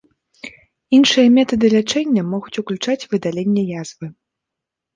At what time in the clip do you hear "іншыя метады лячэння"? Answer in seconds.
0.97-2.25